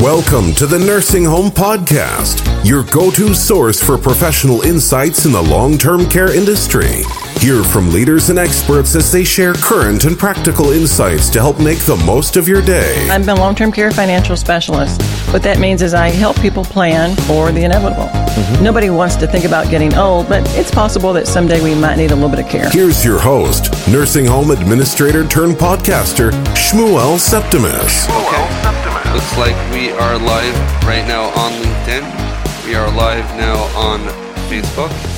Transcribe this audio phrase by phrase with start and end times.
[0.00, 5.42] Welcome to the Nursing Home Podcast, your go to source for professional insights in the
[5.42, 7.02] long term care industry.
[7.42, 11.80] Hear from leaders and experts as they share current and practical insights to help make
[11.80, 13.08] the most of your day.
[13.10, 15.02] I'm a long term care financial specialist.
[15.32, 18.04] What that means is I help people plan for the inevitable.
[18.04, 18.62] Mm-hmm.
[18.62, 22.12] Nobody wants to think about getting old, but it's possible that someday we might need
[22.12, 22.70] a little bit of care.
[22.70, 28.08] Here's your host, nursing home administrator turned podcaster, Shmuel Septimus.
[28.08, 29.12] Okay.
[29.14, 32.66] Looks like we are live right now on LinkedIn.
[32.68, 33.98] We are live now on
[34.48, 35.11] Facebook.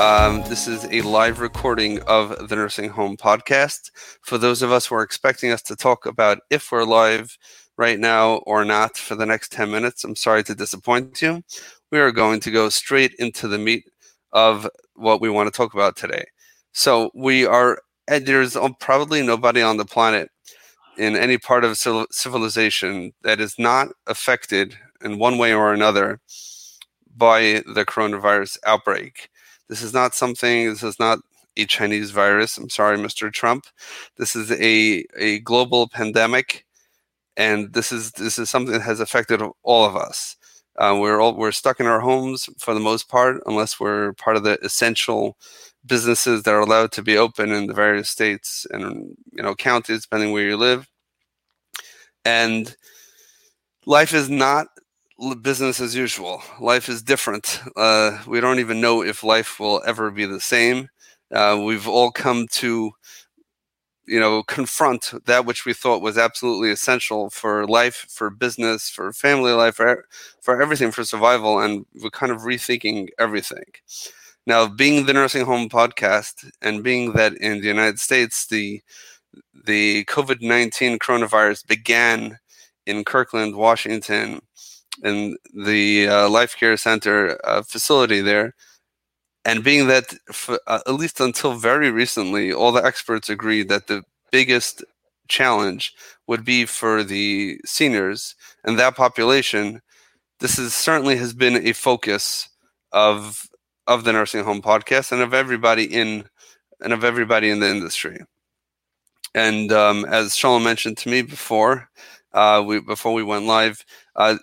[0.00, 3.90] Um, this is a live recording of the Nursing Home Podcast.
[4.22, 7.36] For those of us who are expecting us to talk about if we're live
[7.76, 11.42] right now or not for the next 10 minutes, I'm sorry to disappoint you.
[11.92, 13.84] We are going to go straight into the meat
[14.32, 16.24] of what we want to talk about today.
[16.72, 20.30] So, we are, there's probably nobody on the planet
[20.96, 26.20] in any part of civilization that is not affected in one way or another
[27.14, 29.28] by the coronavirus outbreak.
[29.70, 31.20] This is not something, this is not
[31.56, 32.58] a Chinese virus.
[32.58, 33.32] I'm sorry, Mr.
[33.32, 33.66] Trump.
[34.18, 36.66] This is a, a global pandemic,
[37.38, 40.36] and this is this is something that has affected all of us.
[40.78, 44.36] Uh, we're all, we're stuck in our homes for the most part, unless we're part
[44.36, 45.38] of the essential
[45.86, 50.02] businesses that are allowed to be open in the various states and you know counties,
[50.02, 50.86] depending where you live
[52.24, 52.76] and
[53.86, 54.68] life is not
[55.42, 56.42] business as usual.
[56.60, 57.60] Life is different.
[57.76, 60.88] Uh, we don't even know if life will ever be the same.
[61.32, 62.90] Uh, we've all come to,
[64.06, 69.12] you know, confront that which we thought was absolutely essential for life, for business, for
[69.12, 70.04] family life, for,
[70.40, 73.64] for everything, for survival, and we're kind of rethinking everything.
[74.46, 78.82] Now, being the nursing home podcast, and being that in the United States, the
[79.66, 82.38] the COVID 19 coronavirus began
[82.86, 84.40] in Kirkland, Washington,
[85.04, 88.54] in the uh, Life Care Center uh, facility there.
[89.44, 93.86] And being that, for, uh, at least until very recently, all the experts agreed that
[93.86, 94.84] the biggest
[95.28, 95.94] challenge
[96.26, 98.34] would be for the seniors
[98.64, 99.80] and that population.
[100.40, 102.48] This is certainly has been a focus
[102.92, 103.46] of
[103.86, 106.24] of the nursing home podcast and of everybody in
[106.80, 108.20] and of everybody in the industry.
[109.34, 111.88] And um, as Sean mentioned to me before,
[112.32, 113.84] uh, we before we went live,
[114.16, 114.36] uh,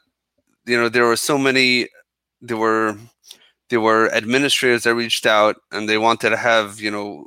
[0.67, 1.89] you know, there were so many.
[2.41, 2.97] There were
[3.69, 7.25] there were administrators that reached out and they wanted to have you know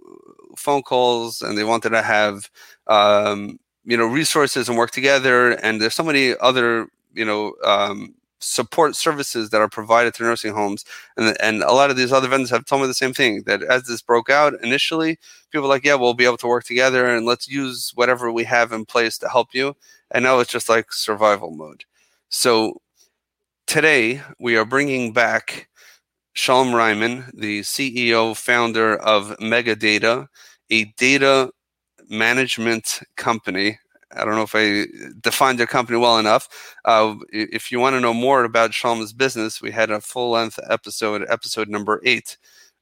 [0.57, 2.51] phone calls and they wanted to have
[2.87, 5.53] um, you know resources and work together.
[5.53, 10.53] And there's so many other you know um, support services that are provided to nursing
[10.53, 10.85] homes.
[11.17, 13.63] And, and a lot of these other vendors have told me the same thing that
[13.63, 15.19] as this broke out initially,
[15.51, 18.73] people like, yeah, we'll be able to work together and let's use whatever we have
[18.73, 19.77] in place to help you.
[20.11, 21.85] And now it's just like survival mode.
[22.31, 22.81] So
[23.71, 25.69] today we are bringing back
[26.33, 30.27] Shalom Reiman, the CEO, founder of Megadata,
[30.71, 31.53] a data
[32.09, 33.79] management company
[34.17, 34.87] I don't know if I
[35.21, 36.49] defined their company well enough.
[36.85, 40.59] Uh, if you want to know more about Shalom's business, we had a full length
[40.69, 42.37] episode, episode number eight,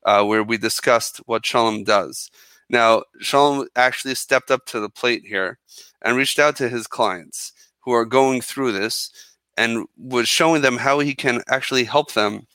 [0.06, 2.30] uh, where we discussed what Shalom does.
[2.70, 5.58] Now, Shalom actually stepped up to the plate here
[6.00, 9.10] and reached out to his clients who are going through this
[9.58, 12.46] and was showing them how he can actually help them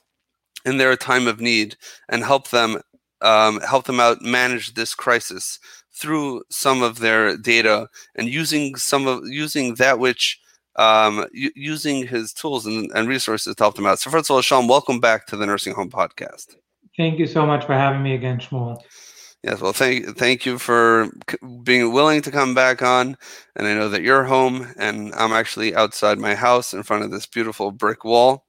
[0.65, 1.75] in their time of need
[2.09, 2.81] and help them
[3.21, 5.59] um, help them out manage this crisis
[5.95, 10.39] through some of their data and using some of using that which
[10.75, 13.99] um, using his tools and, and, resources to help them out.
[13.99, 16.55] So first of all, Sean, welcome back to the Nursing Home Podcast.
[16.97, 18.81] Thank you so much for having me again, Shmuel.
[19.43, 21.09] Yes, well, thank thank you for
[21.63, 23.17] being willing to come back on.
[23.57, 27.11] And I know that you're home, and I'm actually outside my house in front of
[27.11, 28.45] this beautiful brick wall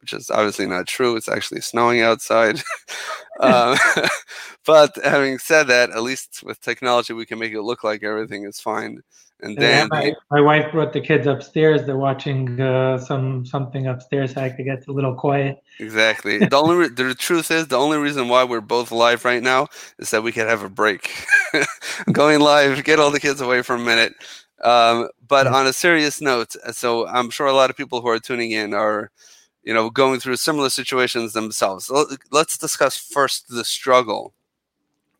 [0.00, 1.16] which is obviously not true.
[1.16, 2.62] It's actually snowing outside.
[3.40, 3.76] um,
[4.66, 8.44] but having said that, at least with technology, we can make it look like everything
[8.46, 9.00] is fine.
[9.40, 11.84] And then yeah, my, my, wife brought the kids upstairs.
[11.84, 14.32] They're watching uh, some something upstairs.
[14.32, 15.62] So I could get a little quiet.
[15.78, 16.38] Exactly.
[16.38, 19.68] the only re- the truth is the only reason why we're both live right now
[19.98, 21.10] is that we can have a break.
[22.12, 24.14] Going live, get all the kids away for a minute.
[24.64, 28.18] Um, but on a serious note, so I'm sure a lot of people who are
[28.18, 29.10] tuning in are
[29.66, 31.90] you know, going through similar situations themselves.
[32.30, 34.32] Let's discuss first the struggle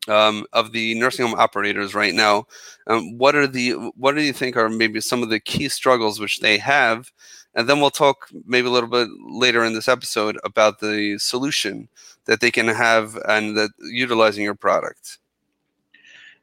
[0.09, 2.47] um, of the nursing home operators right now.
[2.87, 6.19] Um, what are the what do you think are maybe some of the key struggles
[6.19, 7.11] which they have,
[7.55, 11.89] and then we'll talk maybe a little bit later in this episode about the solution
[12.25, 15.17] that they can have and that utilizing your product?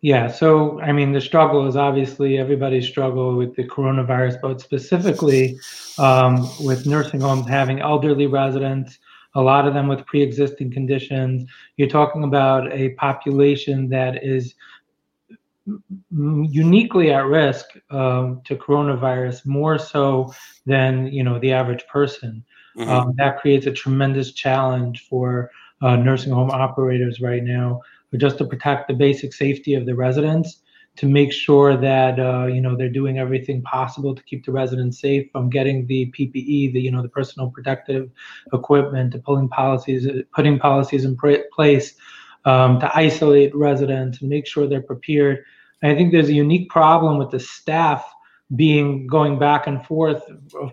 [0.00, 5.58] Yeah, so I mean, the struggle is obviously everybody's struggle with the coronavirus, but specifically
[5.96, 8.98] um, with nursing homes having elderly residents,
[9.34, 11.48] a lot of them with pre existing conditions.
[11.76, 14.54] You're talking about a population that is
[16.10, 20.32] uniquely at risk um, to coronavirus more so
[20.66, 22.44] than you know the average person.
[22.76, 22.90] Mm-hmm.
[22.90, 25.50] Um, that creates a tremendous challenge for
[25.80, 27.80] uh, nursing home operators right now
[28.16, 30.62] just to protect the basic safety of the residents,
[30.96, 35.00] to make sure that uh, you know they're doing everything possible to keep the residents
[35.00, 38.10] safe from getting the PPE, the you know the personal protective
[38.52, 41.94] equipment, to pulling policies, putting policies in pr- place
[42.44, 45.44] um, to isolate residents and make sure they're prepared.
[45.82, 48.04] And I think there's a unique problem with the staff
[48.56, 50.22] being going back and forth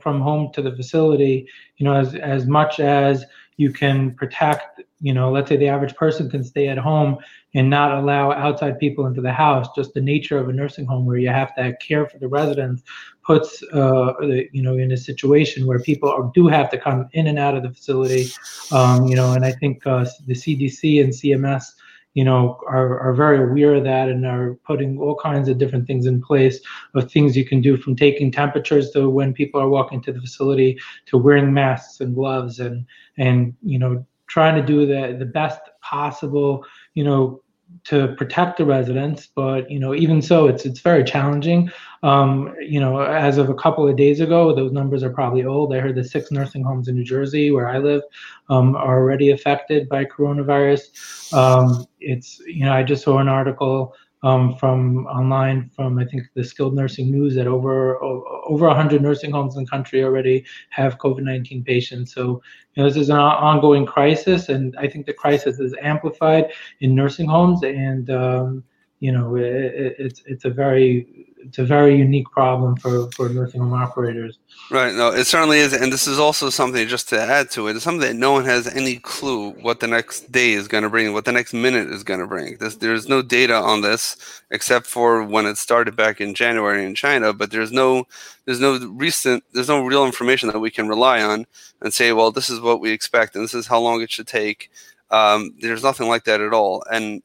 [0.02, 1.48] from home to the facility.
[1.78, 3.26] You know, as as much as
[3.58, 7.18] you can protect you know let's say the average person can stay at home
[7.54, 9.68] and not allow outside people into the house.
[9.76, 12.84] Just the nature of a nursing home where you have to care for the residents
[13.24, 17.28] puts uh, you know in a situation where people are, do have to come in
[17.28, 18.28] and out of the facility.
[18.72, 21.74] Um, you know and i think uh, the cdc and cms
[22.14, 25.88] you know, are, are very aware of that and are putting all kinds of different
[25.88, 26.60] things in place
[26.94, 30.20] of things you can do from taking temperatures to when people are walking to the
[30.20, 32.86] facility to wearing masks and gloves and
[33.18, 37.42] and you know trying to do the the best possible you know
[37.84, 41.70] to protect the residents but you know even so it's it's very challenging.
[42.04, 45.76] Um, you know as of a couple of days ago those numbers are probably old.
[45.76, 48.02] I heard the six nursing homes in new jersey where i live
[48.50, 51.34] um, are already affected by coronavirus.
[51.34, 56.24] Um, it's you know i just saw an article um, from online from I think
[56.36, 60.98] the Skilled Nursing News that over over 100 nursing homes in the country already have
[60.98, 62.14] COVID-19 patients.
[62.14, 62.42] So
[62.76, 66.52] you know, this is an ongoing crisis, and I think the crisis is amplified
[66.82, 68.64] in nursing homes, and um,
[69.02, 73.62] you know it, it's it's a very it's a very unique problem for, for nursing
[73.62, 74.38] home operators.
[74.70, 74.94] Right.
[74.94, 77.76] No, it certainly is, and this is also something just to add to it.
[77.76, 80.90] It's something that no one has any clue what the next day is going to
[80.90, 82.58] bring, what the next minute is going to bring.
[82.58, 84.16] There's, there's no data on this
[84.52, 88.06] except for when it started back in January in China, but there's no
[88.46, 91.46] there's no recent there's no real information that we can rely on
[91.82, 94.28] and say, well, this is what we expect and this is how long it should
[94.28, 94.70] take.
[95.10, 97.22] Um, there's nothing like that at all, and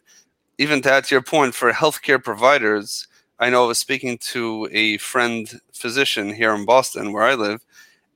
[0.59, 3.09] even to add to your point, for healthcare providers
[3.39, 7.61] I know I was speaking to a friend physician here in Boston, where I live,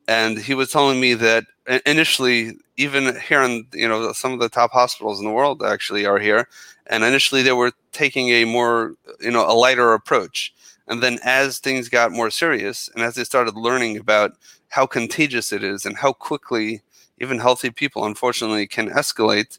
[0.08, 1.44] and he was telling me that
[1.86, 6.06] initially, even here in you know some of the top hospitals in the world actually
[6.06, 6.48] are here,
[6.86, 10.54] and initially they were taking a more you know a lighter approach,
[10.88, 14.32] and then as things got more serious, and as they started learning about
[14.68, 16.80] how contagious it is and how quickly
[17.18, 19.58] even healthy people unfortunately can escalate,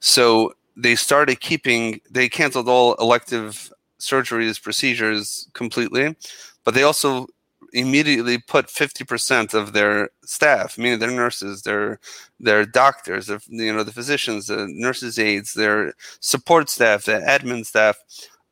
[0.00, 6.16] so they started keeping they canceled all elective surgeries, procedures completely,
[6.64, 7.26] but they also
[7.74, 11.98] immediately put 50% of their staff, meaning their nurses, their
[12.40, 17.66] their doctors, their, you know, the physicians, the nurses' aides, their support staff, the admin
[17.66, 17.98] staff,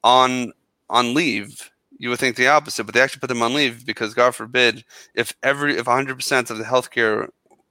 [0.05, 0.53] on
[0.91, 1.71] on leave.
[1.99, 4.85] You would think the opposite, but they actually put them on leave because, God forbid,
[5.15, 7.29] if every if 100% of the healthcare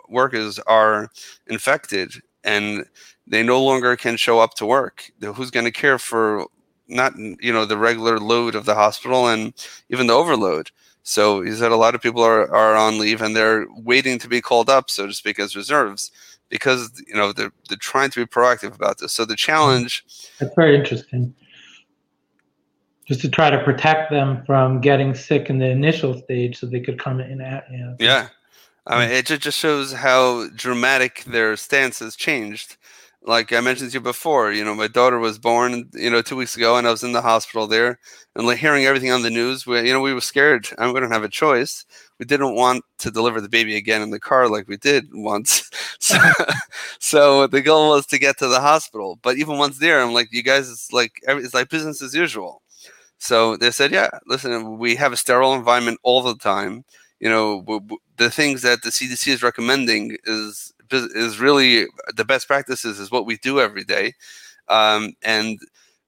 [0.09, 1.09] workers are
[1.47, 2.13] infected
[2.43, 2.85] and
[3.27, 6.47] they no longer can show up to work, who's going to care for
[6.87, 9.53] not you know the regular load of the hospital and
[9.89, 10.71] even the overload.
[11.03, 14.27] So he said a lot of people are, are on leave and they're waiting to
[14.27, 16.11] be called up, so to speak, as reserves
[16.49, 19.13] because you know they're they're trying to be proactive about this.
[19.13, 20.05] So the challenge
[20.39, 21.33] that's very interesting.
[23.05, 26.79] Just to try to protect them from getting sick in the initial stage, so they
[26.79, 27.95] could come in at you know.
[27.99, 28.29] Yeah,
[28.87, 32.77] I mean, it just shows how dramatic their stance has changed
[33.25, 36.35] like I mentioned to you before, you know, my daughter was born, you know, two
[36.35, 37.99] weeks ago, and I was in the hospital there,
[38.35, 40.67] and like hearing everything on the news, we, you know, we were scared.
[40.77, 41.85] I we don't have a choice.
[42.19, 45.69] We didn't want to deliver the baby again in the car like we did once.
[45.99, 46.17] So,
[46.99, 49.17] so the goal was to get to the hospital.
[49.23, 52.61] But even once there, I'm like, you guys, it's like it's like business as usual.
[53.19, 56.85] So they said, yeah, listen, we have a sterile environment all the time.
[57.19, 57.81] You know,
[58.17, 63.25] the things that the CDC is recommending is is really the best practices is what
[63.25, 64.13] we do every day.
[64.67, 65.59] Um, and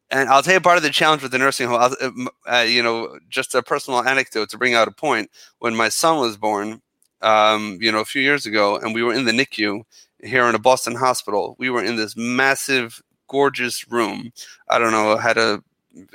[0.10, 1.81] and I'll tell you part of the challenge with the nursing home.
[1.81, 5.29] Uh, uh, you know, just a personal anecdote to bring out a point.
[5.60, 6.81] When my son was born,
[7.22, 9.84] um, you know, a few years ago, and we were in the NICU
[10.24, 11.55] here in a Boston hospital.
[11.60, 14.31] We were in this massive, gorgeous room.
[14.69, 15.62] I don't know, had a.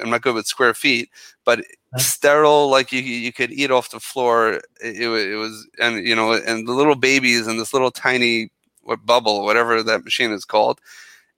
[0.03, 1.11] I'm not good with square feet,
[1.45, 1.99] but uh-huh.
[1.99, 6.33] sterile like you you could eat off the floor it, it, was and you know
[6.33, 8.51] and the little babies and this little tiny
[8.83, 10.81] what bubble, whatever that machine is called.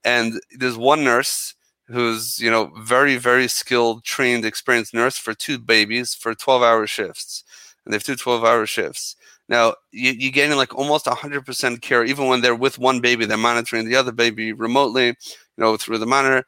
[0.03, 1.55] And there's one nurse
[1.87, 6.87] who's you know very very skilled, trained, experienced nurse for two babies for 12 hour
[6.87, 7.43] shifts,
[7.85, 9.15] and they have two 12 hour shifts.
[9.47, 13.37] Now you, you're getting like almost 100% care, even when they're with one baby, they're
[13.37, 15.15] monitoring the other baby remotely, you
[15.57, 16.45] know, through the monitor.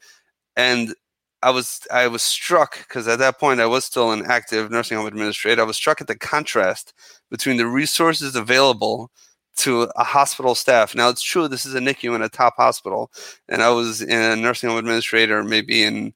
[0.55, 0.95] And
[1.44, 4.98] I was I was struck because at that point I was still an active nursing
[4.98, 5.62] home administrator.
[5.62, 6.94] I was struck at the contrast
[7.29, 9.12] between the resources available
[9.58, 10.96] to a hospital staff.
[10.96, 13.12] Now it's true this is a NICU in a top hospital,
[13.50, 16.13] and I was in a nursing home administrator, maybe in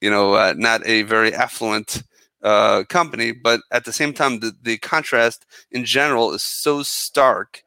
[0.00, 2.02] you know uh, not a very affluent
[2.42, 7.62] uh, company, but at the same time the, the contrast in general is so stark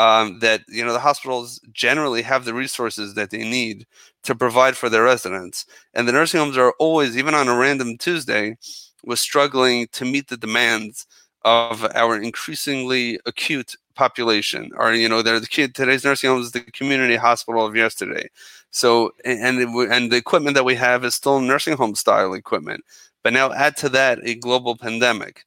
[0.00, 3.86] um, that you know the hospitals generally have the resources that they need
[4.24, 7.98] to provide for their residents, and the nursing homes are always, even on a random
[7.98, 8.56] Tuesday,
[9.04, 11.06] was struggling to meet the demands
[11.44, 14.70] of our increasingly acute population.
[14.76, 18.30] Or you know, they're the kid today's nursing homes is the community hospital of yesterday.
[18.70, 22.84] So and and the equipment that we have is still nursing home style equipment.
[23.22, 25.44] But now add to that a global pandemic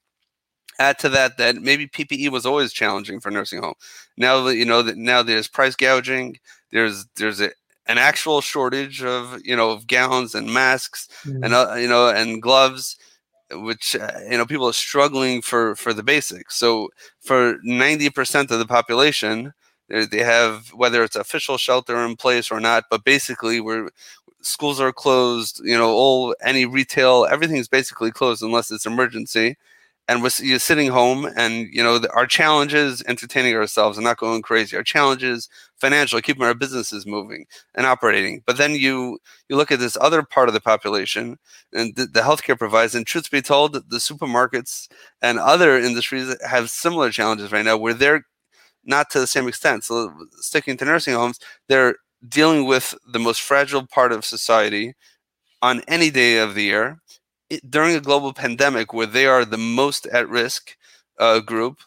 [0.80, 3.76] add to that that maybe PPE was always challenging for nursing home.
[4.18, 6.40] Now that you know that now there's price gouging,
[6.72, 7.52] there's there's a,
[7.88, 11.44] an actual shortage of you know of gowns and masks mm.
[11.44, 12.98] and uh, you know and gloves
[13.52, 16.90] which uh, you know people are struggling for for the basics so
[17.20, 19.54] for 90% of the population
[19.90, 23.90] they have whether it's official shelter in place or not but basically we're
[24.42, 29.56] schools are closed you know all any retail everything's basically closed unless it's emergency
[30.08, 34.18] and we're you're sitting home and you know the, our challenges entertaining ourselves and not
[34.18, 37.46] going crazy our challenges financial keeping our businesses moving
[37.76, 38.42] and operating.
[38.46, 39.20] But then you
[39.50, 41.38] you look at this other part of the population
[41.74, 44.90] and the, the healthcare provides and truth be told the supermarkets
[45.22, 48.26] and other industries have similar challenges right now where they're
[48.86, 49.84] not to the same extent.
[49.86, 51.96] So sticking to nursing homes they're
[52.28, 54.94] dealing with the most fragile part of society
[55.62, 57.00] on any day of the year
[57.70, 60.76] during a global pandemic where they are the most at risk
[61.20, 61.80] uh, group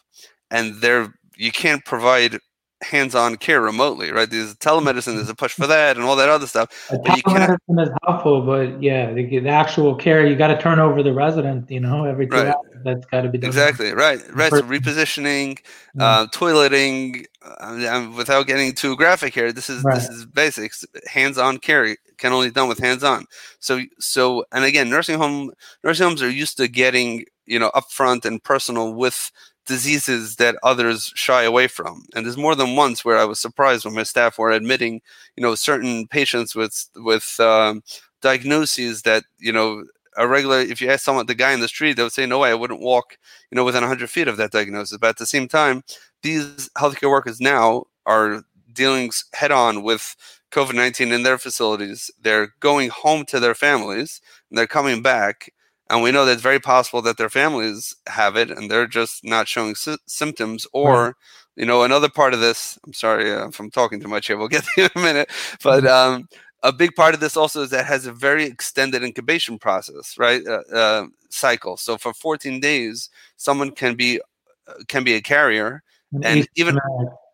[0.51, 2.39] and they're you can't provide
[2.81, 4.29] hands-on care remotely, right?
[4.29, 6.87] There's telemedicine, there's a push for that, and all that other stuff.
[6.89, 11.01] But telemedicine is helpful, but yeah, the, the actual care you got to turn over
[11.01, 12.55] the resident, you know, every two right.
[12.83, 13.47] That's got to be done.
[13.47, 14.51] Exactly right, right.
[14.51, 15.59] So repositioning,
[15.95, 16.05] yeah.
[16.05, 19.51] uh, toileting, uh, without getting too graphic here.
[19.51, 19.95] This is right.
[19.95, 20.85] this is basics.
[21.07, 23.25] Hands-on care can only done with hands-on.
[23.59, 25.51] So so, and again, nursing home
[25.83, 29.31] nursing homes are used to getting you know upfront and personal with
[29.65, 32.03] diseases that others shy away from.
[32.15, 35.01] And there's more than once where I was surprised when my staff were admitting,
[35.35, 37.83] you know, certain patients with with um,
[38.21, 39.83] diagnoses that you know
[40.17, 40.59] a regular.
[40.59, 42.55] If you ask someone, the guy in the street, they would say, "No way, I
[42.55, 43.17] wouldn't walk,
[43.51, 45.83] you know, within 100 feet of that diagnosis." But at the same time,
[46.23, 48.43] these healthcare workers now are
[48.73, 50.15] dealing head on with
[50.51, 52.09] COVID 19 in their facilities.
[52.21, 55.51] They're going home to their families and they're coming back
[55.89, 59.23] and we know that it's very possible that their families have it and they're just
[59.23, 61.13] not showing sy- symptoms or right.
[61.55, 64.37] you know another part of this i'm sorry uh, if i'm talking too much here
[64.37, 65.29] we'll get to in a minute
[65.63, 66.15] but mm-hmm.
[66.15, 66.29] um,
[66.63, 70.45] a big part of this also is that has a very extended incubation process right
[70.47, 74.19] uh, uh, cycle so for 14 days someone can be
[74.67, 75.83] uh, can be a carrier
[76.23, 76.79] and even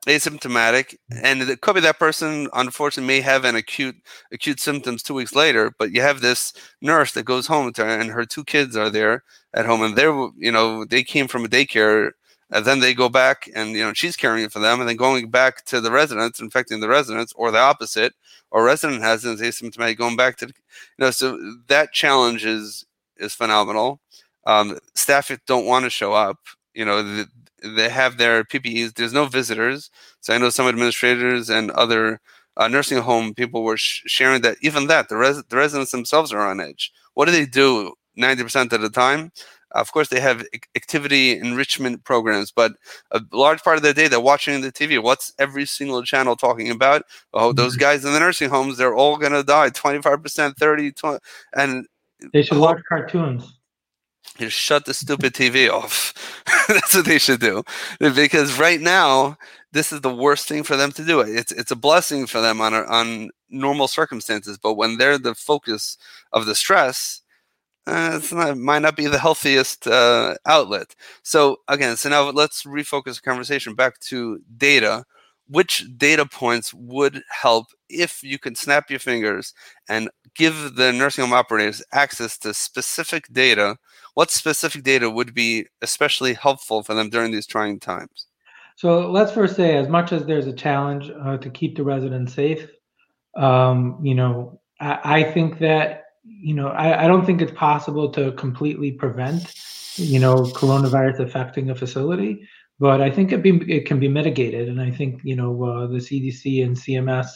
[0.05, 3.95] asymptomatic and it could be that person unfortunately may have an acute
[4.31, 8.25] acute symptoms two weeks later but you have this nurse that goes home and her
[8.25, 12.11] two kids are there at home and they're you know they came from a daycare
[12.51, 15.29] and then they go back and you know she's caring for them and then going
[15.29, 18.13] back to the residents infecting the residents or the opposite
[18.51, 20.53] or resident has is asymptomatic going back to the,
[20.97, 22.85] you know so that challenge is
[23.17, 23.99] is phenomenal.
[24.45, 26.37] Um, staff don't want to show up
[26.73, 27.27] you know the,
[27.63, 28.93] they have their PPEs.
[28.93, 29.89] There's no visitors,
[30.21, 32.19] so I know some administrators and other
[32.57, 36.31] uh, nursing home people were sh- sharing that even that the, res- the residents themselves
[36.31, 36.91] are on edge.
[37.13, 39.31] What do they do 90% of the time?
[39.71, 42.73] Of course, they have activity enrichment programs, but
[43.09, 45.01] a large part of their day they're watching the TV.
[45.01, 47.03] What's every single channel talking about?
[47.33, 47.81] Oh, those mm-hmm.
[47.81, 51.19] guys in the nursing homes, they're all going to die 25%, 30, 20,
[51.55, 51.87] and
[52.31, 53.57] they should watch cartoons
[54.37, 56.13] just shut the stupid TV off.
[56.67, 57.63] That's what they should do.
[57.99, 59.37] Because right now,
[59.71, 61.19] this is the worst thing for them to do.
[61.21, 65.97] It's it's a blessing for them on on normal circumstances, but when they're the focus
[66.31, 67.21] of the stress,
[67.87, 70.95] uh, it's not might not be the healthiest uh, outlet.
[71.23, 75.05] So again, so now let's refocus the conversation back to data.
[75.49, 79.53] Which data points would help if you could snap your fingers
[79.89, 83.77] and give the nursing home operators access to specific data
[84.13, 88.27] what specific data would be especially helpful for them during these trying times?
[88.75, 92.33] So let's first say, as much as there's a challenge uh, to keep the residents
[92.33, 92.67] safe,
[93.35, 98.09] um, you know, I, I, think that you know I, I don't think it's possible
[98.11, 99.53] to completely prevent
[99.95, 102.47] you know coronavirus affecting a facility,
[102.79, 105.87] but I think it be it can be mitigated, and I think you know uh,
[105.87, 107.29] the CDC and CMS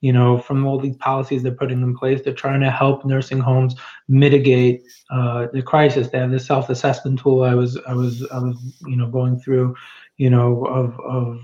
[0.00, 3.40] you know, from all these policies they're putting in place, they're trying to help nursing
[3.40, 3.74] homes
[4.06, 6.08] mitigate uh, the crisis.
[6.08, 7.42] They have this self-assessment tool.
[7.42, 9.74] I was, I was, I was, you know, going through,
[10.16, 11.40] you know, of of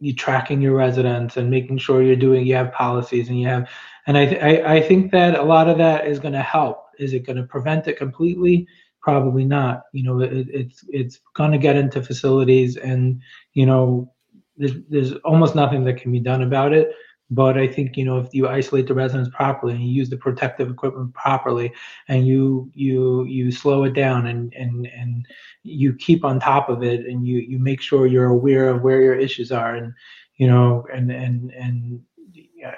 [0.00, 3.68] you tracking your residents and making sure you're doing, you have policies and you have,
[4.06, 6.86] and I, th- I, I think that a lot of that is going to help.
[6.98, 8.66] Is it going to prevent it completely?
[9.02, 9.82] Probably not.
[9.92, 13.20] You know, it, it's it's going to get into facilities, and
[13.52, 14.10] you know,
[14.56, 16.92] there's there's almost nothing that can be done about it
[17.30, 20.16] but I think you know if you isolate the residents properly and you use the
[20.16, 21.72] protective equipment properly
[22.08, 25.26] and you you you slow it down and and and
[25.62, 29.00] you keep on top of it and you you make sure you're aware of where
[29.00, 29.92] your issues are and
[30.36, 32.00] you know and and and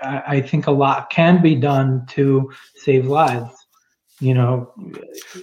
[0.02, 3.54] I, I think a lot can be done to save lives
[4.20, 4.72] you know.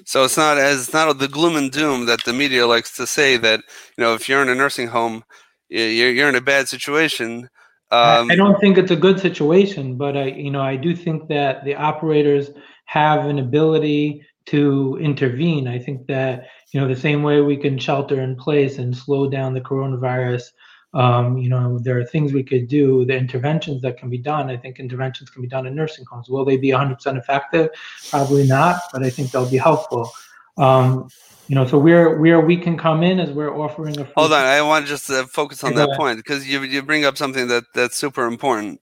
[0.06, 3.08] So it's not as it's not the gloom and doom that the media likes to
[3.08, 3.62] say that
[3.98, 5.24] you know if you're in a nursing home
[5.68, 7.50] you're, you're in a bad situation
[7.92, 11.28] um, I don't think it's a good situation, but I, you know, I do think
[11.30, 12.52] that the operators
[12.86, 15.68] have an ability to intervene.
[15.68, 19.30] I think that you know the same way we can shelter in place and slow
[19.30, 20.52] down the coronavirus.
[20.94, 23.06] Um, you know, there are things we could do.
[23.06, 24.50] The interventions that can be done.
[24.50, 26.30] I think interventions can be done in nursing homes.
[26.30, 27.70] Will they be 100% effective?
[28.10, 30.12] Probably not, but I think they'll be helpful.
[30.58, 31.10] Um,
[31.50, 34.04] you know, so where where we can come in is we're offering a.
[34.16, 37.06] Hold on, I want to just uh, focus on that point because you you bring
[37.06, 38.80] up something that that's super important,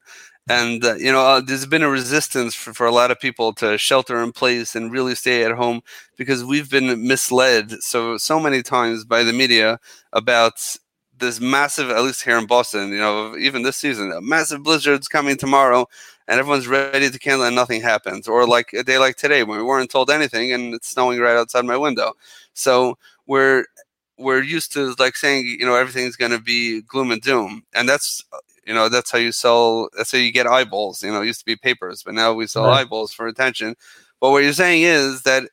[0.50, 3.54] and uh, you know, uh, there's been a resistance for, for a lot of people
[3.54, 5.80] to shelter in place and really stay at home
[6.18, 9.80] because we've been misled so so many times by the media
[10.12, 10.60] about
[11.20, 15.08] this massive, at least here in Boston, you know, even this season, a massive blizzard's
[15.08, 15.88] coming tomorrow,
[16.28, 18.28] and everyone's ready to cancel, and nothing happens.
[18.28, 21.38] Or like a day like today when we weren't told anything, and it's snowing right
[21.38, 22.14] outside my window.
[22.58, 23.66] So we're
[24.18, 27.88] we're used to like saying, you know, everything's going to be gloom and doom, and
[27.88, 28.24] that's
[28.66, 29.90] you know that's how you sell.
[29.96, 31.04] That's how you get eyeballs.
[31.04, 32.82] You know, it used to be papers, but now we sell right.
[32.82, 33.76] eyeballs for attention.
[34.20, 35.44] But what you're saying is that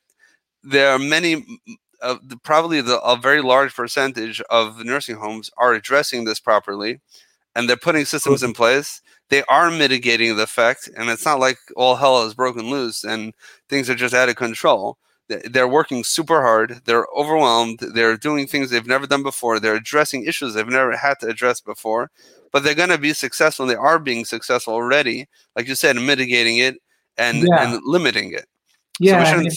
[0.63, 1.45] there are many
[2.01, 6.99] uh, the, probably the, a very large percentage of nursing homes are addressing this properly
[7.55, 11.57] and they're putting systems in place they are mitigating the effect and it's not like
[11.75, 13.33] all hell has broken loose and
[13.69, 18.69] things are just out of control they're working super hard they're overwhelmed they're doing things
[18.69, 22.11] they've never done before they're addressing issues they've never had to address before
[22.51, 26.57] but they're going to be successful they are being successful already like you said mitigating
[26.57, 26.75] it
[27.17, 27.73] and, yeah.
[27.73, 28.45] and limiting it
[28.99, 29.51] yeah so I mean,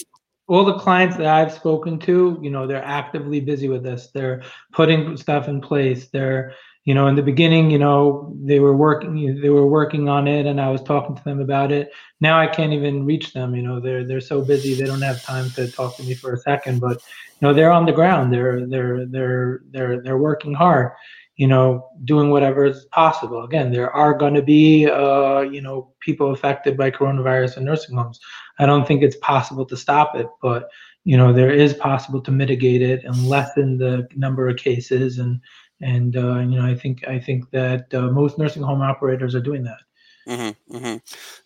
[0.48, 4.08] all the clients that I've spoken to, you know, they're actively busy with this.
[4.14, 6.08] They're putting stuff in place.
[6.08, 6.54] They're,
[6.88, 10.46] you know, in the beginning, you know, they were working, they were working on it,
[10.46, 11.92] and I was talking to them about it.
[12.22, 13.54] Now I can't even reach them.
[13.54, 16.32] You know, they're they're so busy they don't have time to talk to me for
[16.32, 16.80] a second.
[16.80, 18.32] But you know, they're on the ground.
[18.32, 20.92] They're they're they're they're they're working hard.
[21.36, 23.44] You know, doing whatever is possible.
[23.44, 27.98] Again, there are going to be, uh, you know, people affected by coronavirus in nursing
[27.98, 28.18] homes.
[28.58, 30.70] I don't think it's possible to stop it, but
[31.04, 35.40] you know there is possible to mitigate it and lessen the number of cases and
[35.80, 39.40] and uh, you know I think I think that uh, most nursing home operators are
[39.40, 39.78] doing that.
[40.26, 40.96] Mm-hmm, mm-hmm.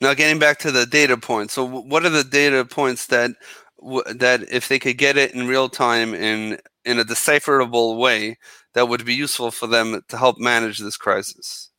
[0.00, 1.54] Now, getting back to the data points.
[1.54, 3.30] So, what are the data points that
[4.14, 8.38] that if they could get it in real time in in a decipherable way,
[8.74, 11.70] that would be useful for them to help manage this crisis?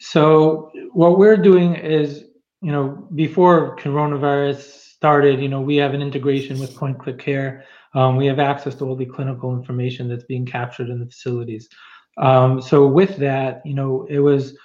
[0.00, 2.24] So, what we're doing is
[2.62, 7.64] you know, before coronavirus started, you know, we have an integration with Point Click Care.
[7.94, 11.68] Um, we have access to all the clinical information that's being captured in the facilities.
[12.20, 14.56] Um, so with that, you know, it was,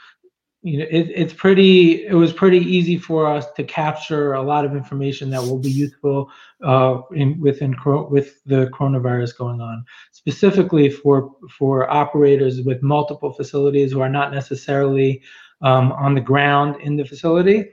[0.62, 4.65] you know, it, it's pretty, it was pretty easy for us to capture a lot
[4.65, 6.30] of information that will be useful
[6.63, 7.76] uh, in within
[8.10, 14.34] with the coronavirus going on, specifically for for operators with multiple facilities who are not
[14.34, 15.22] necessarily
[15.62, 17.70] um, on the ground in the facility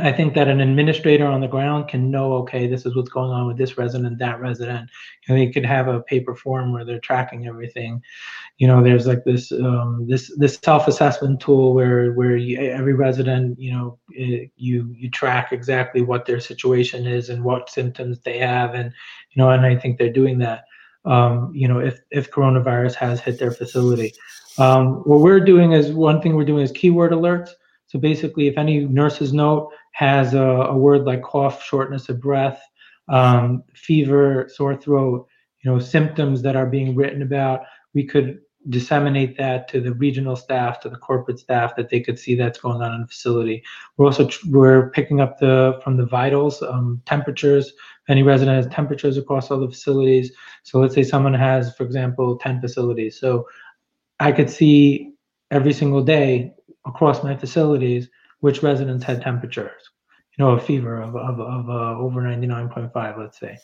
[0.00, 3.30] I think that an administrator on the ground can know, okay, this is what's going
[3.30, 4.90] on with this resident, that resident,
[5.28, 8.02] and they could have a paper form where they're tracking everything.
[8.58, 13.60] You know, there's like this um, this this self-assessment tool where where you, every resident,
[13.60, 18.38] you know, it, you you track exactly what their situation is and what symptoms they
[18.38, 18.92] have, and
[19.30, 20.64] you know, and I think they're doing that.
[21.04, 24.12] Um, you know, if if coronavirus has hit their facility,
[24.58, 27.50] um, what we're doing is one thing we're doing is keyword alerts.
[27.86, 32.60] So basically, if any nurses note has a, a word like cough, shortness of breath,
[33.08, 35.28] um, fever, sore throat,
[35.62, 37.60] you know, symptoms that are being written about,
[37.94, 42.18] we could disseminate that to the regional staff, to the corporate staff, that they could
[42.18, 43.62] see that's going on in the facility.
[43.96, 47.72] We're also we're picking up the from the vitals, um, temperatures.
[48.08, 50.32] Any resident has temperatures across all the facilities.
[50.64, 53.20] So let's say someone has, for example, 10 facilities.
[53.20, 53.46] So
[54.18, 55.12] I could see
[55.52, 56.52] every single day
[56.84, 58.08] across my facilities
[58.44, 59.80] which residents had temperatures,
[60.36, 63.56] you know, a fever of, of, of uh, over 99.5, let's say.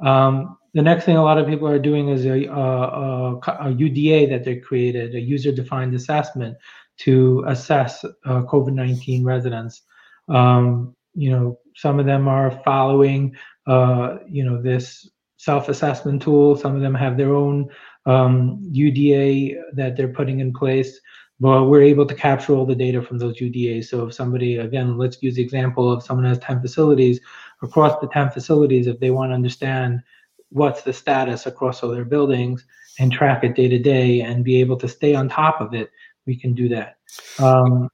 [0.00, 4.30] Um, the next thing a lot of people are doing is a, a, a UDA
[4.30, 6.56] that they created, a user-defined assessment
[7.00, 9.82] to assess uh, COVID-19 residents.
[10.30, 15.06] Um, you know, some of them are following, uh, you know, this
[15.36, 16.56] self-assessment tool.
[16.56, 17.68] Some of them have their own
[18.06, 20.98] um, UDA that they're putting in place.
[21.40, 23.86] But we're able to capture all the data from those UDAs.
[23.86, 27.20] So if somebody, again, let's use the example of someone has 10 facilities,
[27.62, 30.02] across the 10 facilities, if they want to understand
[30.50, 32.64] what's the status across all their buildings
[33.00, 35.90] and track it day to day and be able to stay on top of it,
[36.26, 36.96] we can do that.
[37.40, 37.88] Um,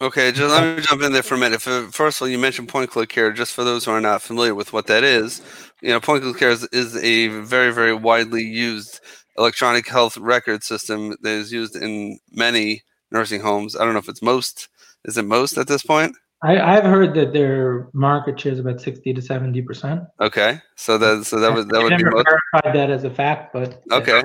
[0.00, 1.60] okay, just let me jump in there for a minute.
[1.60, 3.32] First of all, you mentioned point click care.
[3.32, 5.42] Just for those who are not familiar with what that is,
[5.82, 9.00] you know, point click care is, is a very, very widely used
[9.38, 13.76] electronic health record system that is used in many nursing homes.
[13.76, 14.68] I don't know if it's most.
[15.04, 16.16] Is it most at this point?
[16.44, 20.02] I, I've heard that their market share is about sixty to seventy percent.
[20.20, 22.26] Okay, so that so that was that I would never be most.
[22.52, 24.22] verified that as a fact, but Okay,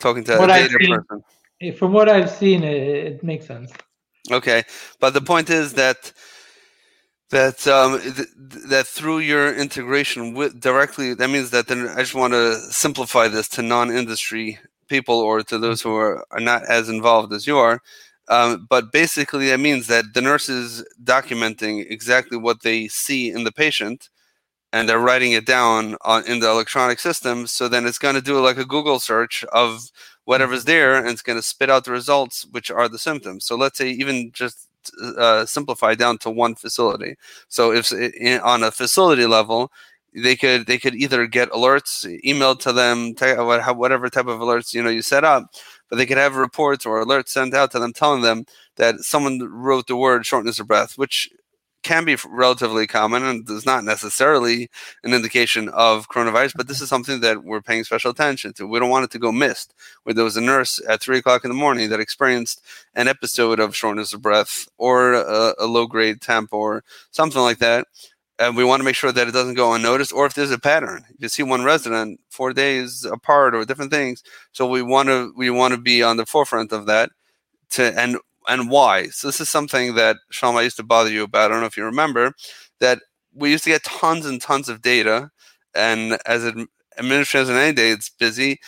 [0.00, 1.24] talking to a What I've data seen- person.
[1.60, 3.72] Eh, from what I've seen, it, it makes sense.
[4.30, 4.62] Okay,
[5.00, 6.12] but the point is that
[7.30, 8.28] that um, th-
[8.68, 13.28] that through your integration with directly, that means that then I just want to simplify
[13.28, 14.58] this to non-industry
[14.88, 17.80] people or to those who are, are not as involved as you are.
[18.28, 23.44] Um, but basically, that means that the nurse is documenting exactly what they see in
[23.44, 24.08] the patient,
[24.72, 27.46] and they're writing it down on, in the electronic system.
[27.46, 29.90] So then it's going to do like a Google search of
[30.24, 33.44] whatever's there, and it's going to spit out the results, which are the symptoms.
[33.44, 34.68] So let's say even just
[35.18, 37.16] uh, simplify down to one facility.
[37.48, 39.70] So if in, on a facility level,
[40.14, 44.72] they could they could either get alerts emailed to them, te- whatever type of alerts
[44.74, 45.54] you know you set up,
[45.90, 48.44] but they could have reports or alerts sent out to them telling them
[48.76, 51.30] that someone wrote the word shortness of breath, which
[51.84, 54.68] can be relatively common and is not necessarily
[55.04, 58.66] an indication of coronavirus, but this is something that we're paying special attention to.
[58.66, 59.74] We don't want it to go missed.
[60.02, 62.62] Where there was a nurse at three o'clock in the morning that experienced
[62.94, 67.58] an episode of shortness of breath or a, a low grade temp or something like
[67.58, 67.86] that.
[68.38, 70.58] And we want to make sure that it doesn't go unnoticed, or if there's a
[70.58, 71.04] pattern.
[71.10, 75.32] If you see one resident four days apart or different things, so we want to
[75.36, 77.10] we want to be on the forefront of that.
[77.70, 79.08] To and and why.
[79.08, 81.46] So this is something that Sean, I used to bother you about.
[81.46, 82.32] I don't know if you remember
[82.80, 83.00] that
[83.34, 85.30] we used to get tons and tons of data,
[85.74, 88.60] and as an administrators in any day, it's busy.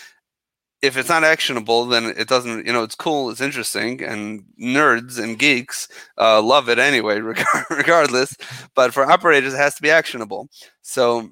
[0.82, 2.66] If it's not actionable, then it doesn't.
[2.66, 7.20] You know, it's cool, it's interesting, and nerds and geeks uh, love it anyway,
[7.70, 8.36] regardless.
[8.74, 10.48] But for operators, it has to be actionable.
[10.82, 11.30] So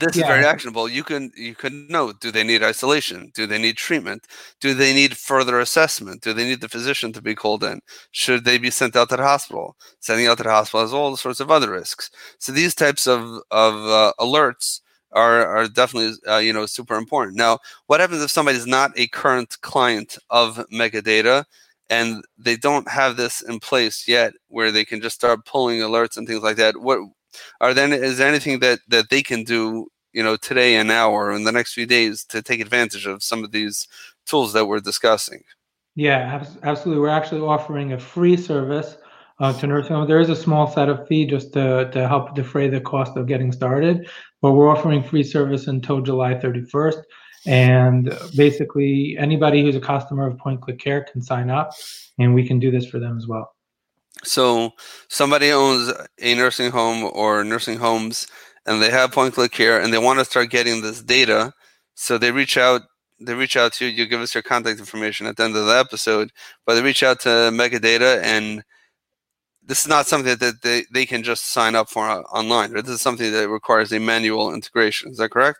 [0.00, 0.22] this Yeah.
[0.22, 0.88] is very actionable.
[0.88, 3.30] You can you can know: do they need isolation?
[3.34, 4.26] Do they need treatment?
[4.60, 6.22] Do they need further assessment?
[6.22, 7.80] Do they need the physician to be called in?
[8.12, 9.76] Should they be sent out to the hospital?
[10.00, 12.10] Sending out to the hospital has all sorts of other risks.
[12.38, 14.80] So these types of of uh, alerts
[15.12, 17.36] are are definitely uh, you know super important.
[17.36, 21.44] Now, what happens if somebody is not a current client of Megadata?
[21.88, 26.16] And they don't have this in place yet, where they can just start pulling alerts
[26.16, 26.80] and things like that.
[26.80, 26.98] What
[27.60, 31.10] are then is there anything that that they can do you know today and now
[31.10, 33.88] or in the next few days to take advantage of some of these
[34.26, 35.42] tools that we're discussing
[35.96, 37.00] Yeah, absolutely.
[37.00, 38.98] We're actually offering a free service
[39.40, 40.08] uh, to nursing homes.
[40.08, 43.50] There is a small setup fee just to, to help defray the cost of getting
[43.50, 44.08] started,
[44.42, 47.02] but we're offering free service until July 31st.
[47.46, 51.70] And basically, anybody who's a customer of Point Click Care can sign up,
[52.18, 53.55] and we can do this for them as well.
[54.24, 54.70] So
[55.08, 58.26] somebody owns a nursing home or nursing homes
[58.66, 61.52] and they have point click care and they want to start getting this data
[61.94, 62.82] so they reach out
[63.20, 65.66] they reach out to you you give us your contact information at the end of
[65.66, 66.30] the episode
[66.64, 68.62] but they reach out to megadata and
[69.62, 72.84] this is not something that they, they can just sign up for online right?
[72.84, 75.58] this is something that requires a manual integration is that correct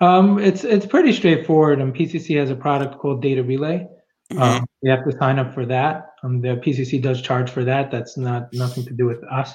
[0.00, 1.80] Um, it's it's pretty straightforward.
[1.80, 3.86] And PCC has a product called Data Relay.
[4.34, 4.40] Mhm.
[4.40, 6.14] Um, you have to sign up for that.
[6.22, 7.90] Um, the PCC does charge for that.
[7.90, 9.54] That's not nothing to do with us.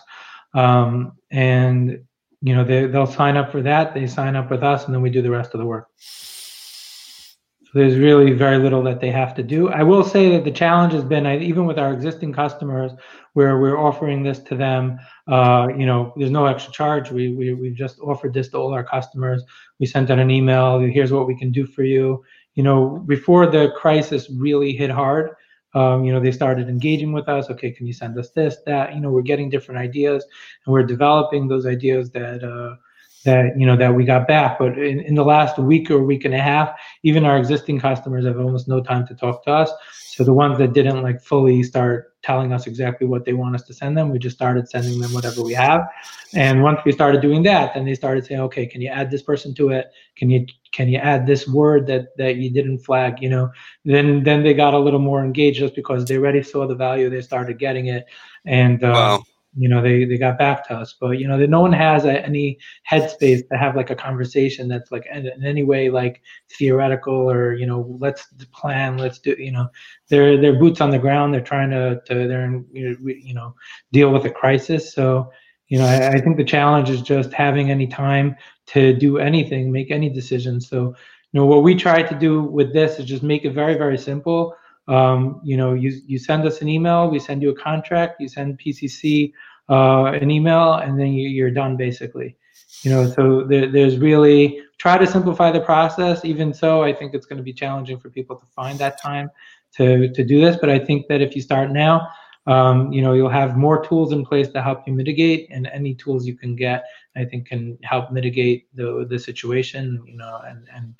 [0.53, 1.99] Um, and
[2.41, 3.93] you know they they'll sign up for that.
[3.93, 5.87] They sign up with us, and then we do the rest of the work.
[5.97, 9.69] So there's really very little that they have to do.
[9.69, 12.93] I will say that the challenge has been, even with our existing customers,
[13.33, 17.11] where we're offering this to them, uh, you know, there's no extra charge.
[17.11, 19.43] We, we we've just offered this to all our customers.
[19.79, 20.79] We sent out an email.
[20.79, 22.23] Here's what we can do for you.
[22.59, 25.29] You know, before the crisis really hit hard,
[25.75, 27.49] um, you know, they started engaging with us.
[27.49, 28.93] Okay, can you send us this, that?
[28.93, 30.25] You know, we're getting different ideas,
[30.65, 32.75] and we're developing those ideas that uh,
[33.23, 34.59] that you know that we got back.
[34.59, 38.25] But in, in the last week or week and a half, even our existing customers
[38.25, 39.71] have almost no time to talk to us.
[40.19, 43.63] So the ones that didn't like fully start telling us exactly what they want us
[43.63, 45.87] to send them, we just started sending them whatever we have.
[46.33, 49.21] And once we started doing that, then they started saying, okay, can you add this
[49.21, 49.93] person to it?
[50.17, 53.21] Can you can you add this word that that you didn't flag?
[53.21, 53.49] You know,
[53.85, 57.09] then then they got a little more engaged just because they already saw the value,
[57.09, 58.05] they started getting it,
[58.43, 58.83] and.
[58.83, 59.23] Um, wow
[59.57, 60.95] you know they they got back to us.
[60.99, 62.59] But you know that no one has a, any
[62.89, 66.21] headspace to have like a conversation that's like in, in, any way like
[66.57, 69.67] theoretical or you know let's plan let's do you know
[70.09, 71.33] they're they're boots on the ground.
[71.33, 73.55] They're trying to to they're in, you know
[73.91, 74.93] deal with a crisis.
[74.93, 75.31] So
[75.67, 78.35] you know I, I think the challenge is just having any time
[78.67, 80.69] to do anything make any decisions.
[80.69, 80.95] So
[81.31, 83.97] you know what we try to do with this is just make it very very
[83.97, 84.55] simple
[84.89, 88.27] um, you know, you you send us an email, we send you a contract, you
[88.27, 89.31] send PCC
[89.69, 92.35] uh, an email, and then you, are done basically.
[92.81, 96.25] You know, so there, there's really try to simplify the process.
[96.25, 99.29] Even so, I think it's going to be challenging for people to find that time
[99.77, 100.57] to to do this.
[100.59, 102.09] But I think that if you start now,
[102.47, 105.93] um, you know, you'll have more tools in place to help you mitigate, and any
[105.93, 106.83] tools you can get,
[107.15, 110.01] I think, can help mitigate the the situation.
[110.07, 110.95] You know, and and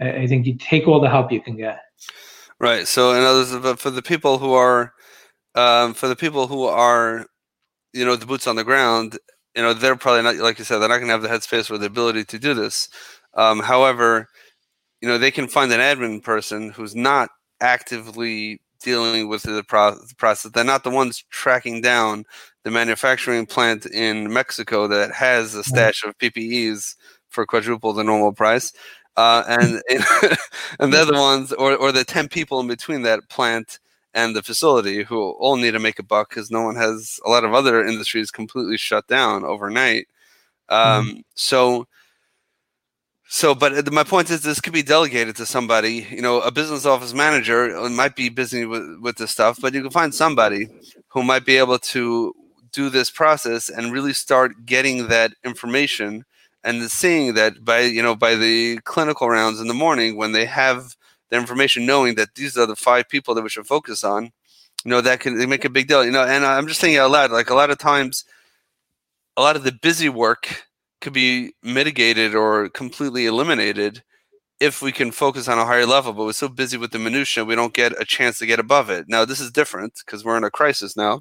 [0.00, 1.80] I think you take all the help you can get.
[2.64, 2.88] Right.
[2.88, 4.94] So, in others, for the people who are,
[5.54, 7.26] um, for the people who are,
[7.92, 9.18] you know, the boots on the ground,
[9.54, 11.70] you know, they're probably not, like you said, they're not going to have the headspace
[11.70, 12.88] or the ability to do this.
[13.34, 14.28] Um, however,
[15.02, 17.28] you know, they can find an admin person who's not
[17.60, 20.50] actively dealing with the, pro- the process.
[20.52, 22.24] They're not the ones tracking down
[22.64, 26.96] the manufacturing plant in Mexico that has a stash of PPEs
[27.28, 28.72] for quadruple the normal price
[29.16, 29.82] uh, and
[30.80, 33.78] and they're the ones, or or the ten people in between that plant
[34.14, 37.30] and the facility who all need to make a buck because no one has a
[37.30, 40.06] lot of other industries completely shut down overnight.
[40.68, 41.20] Um, mm-hmm.
[41.34, 41.86] So.
[43.26, 46.06] So, but my point is, this could be delegated to somebody.
[46.08, 49.72] You know, a business office manager uh, might be busy with, with this stuff, but
[49.72, 50.68] you can find somebody
[51.08, 52.32] who might be able to
[52.70, 56.24] do this process and really start getting that information
[56.64, 60.46] and seeing that by you know by the clinical rounds in the morning when they
[60.46, 60.96] have
[61.30, 64.24] the information knowing that these are the five people that we should focus on
[64.84, 67.10] you know that can make a big deal you know and i'm just thinking out
[67.10, 68.24] loud like a lot of times
[69.36, 70.64] a lot of the busy work
[71.00, 74.02] could be mitigated or completely eliminated
[74.60, 77.44] if we can focus on a higher level but we're so busy with the minutia
[77.44, 79.06] we don't get a chance to get above it.
[79.08, 81.20] Now this is different because we're in a crisis now.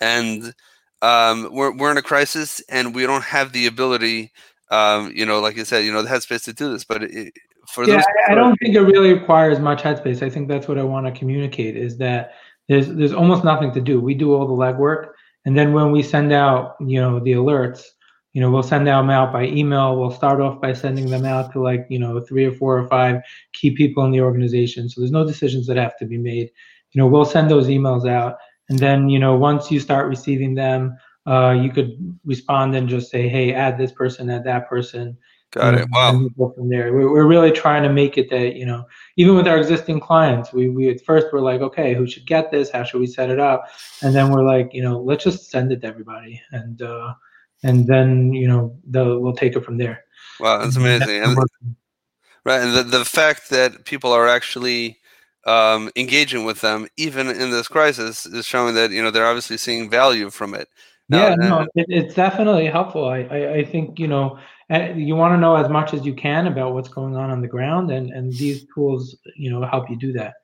[0.00, 0.54] And
[1.02, 4.32] um, we're we're in a crisis and we don't have the ability,
[4.70, 6.84] um, you know, like I said, you know, the headspace to do this.
[6.84, 7.32] But it,
[7.68, 10.22] for yeah, I, I don't think it really requires much headspace.
[10.22, 12.32] I think that's what I want to communicate is that
[12.68, 14.00] there's there's almost nothing to do.
[14.00, 15.10] We do all the legwork,
[15.44, 17.84] and then when we send out, you know, the alerts,
[18.32, 19.98] you know, we'll send them out by email.
[19.98, 22.88] We'll start off by sending them out to like, you know, three or four or
[22.88, 24.88] five key people in the organization.
[24.88, 26.50] So there's no decisions that have to be made.
[26.92, 28.36] You know, we'll send those emails out
[28.68, 33.10] and then, you know, once you start receiving them, uh, you could respond and just
[33.10, 35.16] say, hey, add this person, add that person.
[35.50, 35.88] Got it.
[35.90, 36.28] Wow.
[36.36, 36.92] go from there.
[36.92, 38.84] We're, we're really trying to make it that, you know,
[39.16, 42.50] even with our existing clients, we, we at first were like, okay, who should get
[42.50, 42.70] this?
[42.70, 43.64] How should we set it up?
[44.02, 46.40] And then we're like, you know, let's just send it to everybody.
[46.52, 47.14] And, uh,
[47.62, 50.04] and then, you know, the, we'll take it from there.
[50.38, 50.58] Wow.
[50.58, 51.22] That's amazing.
[51.22, 51.36] And,
[52.44, 52.60] right.
[52.60, 54.98] And the, the fact that people are actually,
[55.46, 59.56] um, engaging with them even in this crisis is showing that you know they're obviously
[59.56, 60.68] seeing value from it.
[61.08, 63.06] Now, yeah, no, it, it's definitely helpful.
[63.06, 64.38] I, I, I think you know
[64.70, 67.40] eh, you want to know as much as you can about what's going on on
[67.40, 70.34] the ground, and and these tools you know help you do that.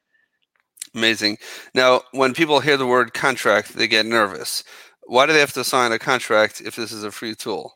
[0.94, 1.38] Amazing.
[1.74, 4.62] Now, when people hear the word contract, they get nervous.
[5.06, 7.74] Why do they have to sign a contract if this is a free tool?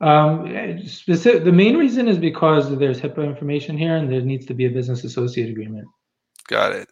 [0.00, 4.54] Um, specific, the main reason is because there's HIPAA information here, and there needs to
[4.54, 5.86] be a business associate agreement.
[6.52, 6.88] Got it.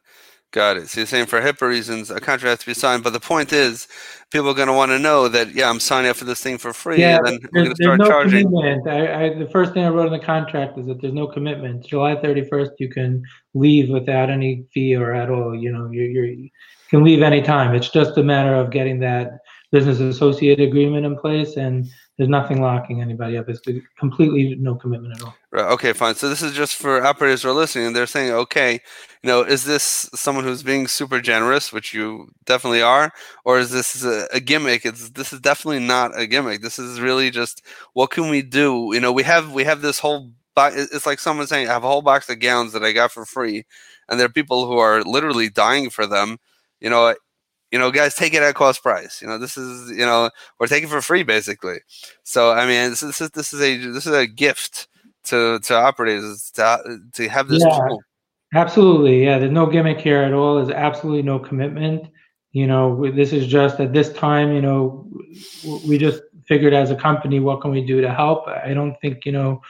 [0.52, 0.88] Got it.
[0.88, 3.04] So you're saying for HIPAA reasons, a contract has to be signed.
[3.04, 3.86] But the point is,
[4.32, 6.56] people are going to want to know that, yeah, I'm signing up for this thing
[6.56, 6.98] for free.
[6.98, 8.46] Yeah, and then we're going to start no charging.
[8.46, 8.88] Commitment.
[8.88, 11.84] I, I, the first thing I wrote in the contract is that there's no commitment.
[11.86, 15.54] July 31st, you can leave without any fee or at all.
[15.54, 16.48] You know, you're, you're, you
[16.88, 17.74] can leave anytime.
[17.74, 21.58] It's just a matter of getting that business associate agreement in place.
[21.58, 21.86] And
[22.20, 23.48] there's nothing locking anybody up.
[23.48, 23.62] It's
[23.98, 25.34] completely no commitment at all.
[25.52, 25.72] Right.
[25.72, 25.94] Okay.
[25.94, 26.16] Fine.
[26.16, 27.86] So this is just for operators who are listening.
[27.86, 32.28] And They're saying, okay, you know, is this someone who's being super generous, which you
[32.44, 33.10] definitely are,
[33.46, 34.84] or is this a, a gimmick?
[34.84, 36.60] It's this is definitely not a gimmick.
[36.60, 37.62] This is really just
[37.94, 38.90] what can we do?
[38.92, 40.72] You know, we have we have this whole buy.
[40.74, 43.24] It's like someone saying, "I have a whole box of gowns that I got for
[43.24, 43.64] free,"
[44.10, 46.36] and there are people who are literally dying for them.
[46.80, 47.14] You know,
[47.70, 49.22] you know, guys, take it at cost price.
[49.22, 51.78] You know, this is you know, we're taking for free basically.
[52.24, 54.88] So I mean, this, this is this is a this is a gift
[55.24, 57.78] to to operators to to have this Yeah.
[57.88, 58.02] tool.
[58.52, 59.38] Absolutely, yeah.
[59.38, 60.56] There's no gimmick here at all.
[60.56, 62.08] There's absolutely no commitment.
[62.52, 64.52] You know, this is just at this time.
[64.52, 65.08] You know,
[65.86, 68.48] we just figured as a company, what can we do to help?
[68.48, 69.62] I don't think you know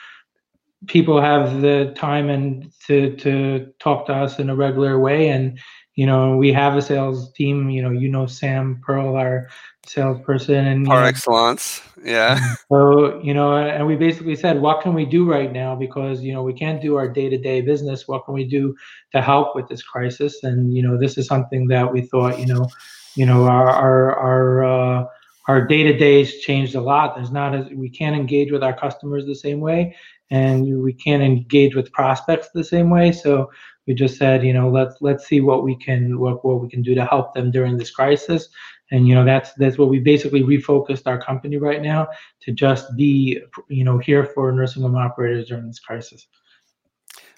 [0.86, 5.28] people have the time and to to talk to us in a regular way.
[5.28, 5.58] And
[6.00, 7.68] you know, we have a sales team.
[7.68, 9.48] You know, you know Sam Pearl, our
[9.84, 11.82] salesperson, and know, excellence.
[12.02, 12.40] Yeah.
[12.72, 15.76] so, you know, and we basically said, what can we do right now?
[15.76, 18.08] Because, you know, we can't do our day to day business.
[18.08, 18.74] What can we do
[19.12, 20.42] to help with this crisis?
[20.42, 22.66] And, you know, this is something that we thought, you know,
[23.14, 25.04] you know, our, our, our, uh,
[25.48, 27.14] our day to days changed a lot.
[27.14, 29.94] There's not as we can't engage with our customers the same way,
[30.30, 33.12] and we can't engage with prospects the same way.
[33.12, 33.50] So
[33.90, 36.80] we just said, you know, let's let's see what we can what what we can
[36.80, 38.48] do to help them during this crisis
[38.90, 42.06] and you know that's that's what we basically refocused our company right now
[42.40, 46.26] to just be you know here for nursing home operators during this crisis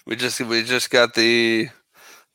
[0.05, 1.69] We just we just got the,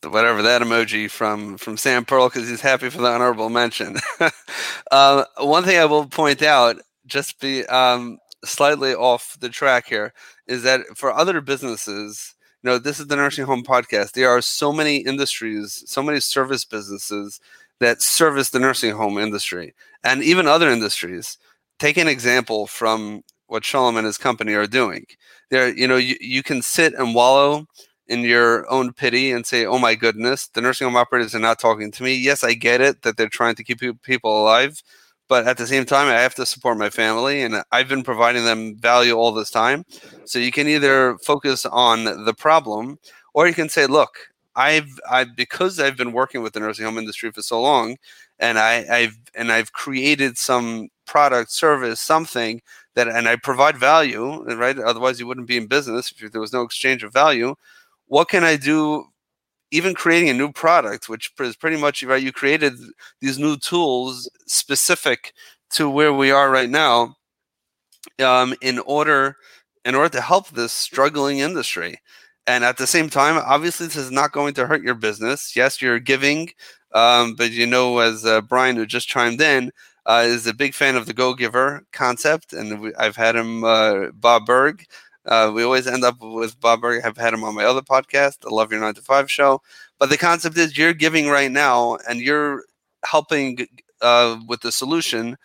[0.02, 3.96] whatever that emoji from from Sam Pearl because he's happy for the honorable mention.
[4.90, 6.76] uh, one thing I will point out,
[7.06, 10.12] just be um, slightly off the track here,
[10.46, 14.12] is that for other businesses, you know, this is the nursing home podcast.
[14.12, 17.40] There are so many industries, so many service businesses
[17.80, 21.38] that service the nursing home industry, and even other industries.
[21.78, 25.06] Take an example from what Shalom and his company are doing
[25.50, 27.66] there you know you, you can sit and wallow
[28.08, 31.58] in your own pity and say oh my goodness the nursing home operators are not
[31.58, 34.82] talking to me yes i get it that they're trying to keep people alive
[35.28, 38.44] but at the same time i have to support my family and i've been providing
[38.44, 39.84] them value all this time
[40.24, 42.98] so you can either focus on the problem
[43.34, 44.18] or you can say look
[44.56, 47.96] i've i because i've been working with the nursing home industry for so long
[48.38, 52.60] and i i've and i've created some product service something
[52.98, 54.78] that and I provide value, right?
[54.78, 57.54] Otherwise, you wouldn't be in business if there was no exchange of value.
[58.06, 59.06] What can I do?
[59.70, 62.74] Even creating a new product, which is pretty much right, you created
[63.20, 65.32] these new tools specific
[65.72, 67.16] to where we are right now,
[68.22, 69.36] um, in order
[69.84, 72.00] in order to help this struggling industry.
[72.46, 75.54] And at the same time, obviously, this is not going to hurt your business.
[75.56, 76.50] Yes, you're giving,
[76.94, 79.70] um, but you know, as uh, Brian, who just chimed in,
[80.06, 84.06] uh, is a big fan of the Go Giver concept, and I've had him, uh,
[84.14, 84.84] Bob Burg.
[85.28, 87.04] Uh, we always end up with Bob Burg.
[87.04, 89.60] I've had him on my other podcast, the Love Your Nine to Five Show.
[89.98, 92.64] But the concept is you're giving right now, and you're
[93.04, 93.66] helping
[94.00, 95.36] uh, with the solution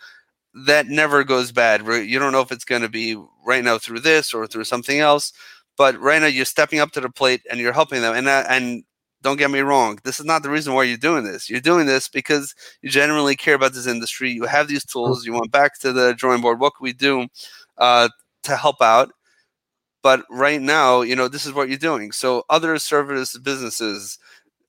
[0.66, 1.82] that never goes bad.
[1.86, 5.00] You don't know if it's going to be right now through this or through something
[5.00, 5.32] else,
[5.76, 8.14] but right now you're stepping up to the plate and you're helping them.
[8.14, 8.84] And uh, and
[9.22, 11.50] don't get me wrong, this is not the reason why you're doing this.
[11.50, 14.30] You're doing this because you genuinely care about this industry.
[14.30, 15.26] You have these tools.
[15.26, 16.60] You went back to the drawing board.
[16.60, 17.26] What can we do
[17.78, 18.08] uh,
[18.44, 19.12] to help out?
[20.04, 22.12] But right now, you know, this is what you're doing.
[22.12, 24.18] So other service businesses